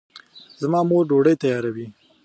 [0.61, 1.87] زما مور ډوډۍ تیاروي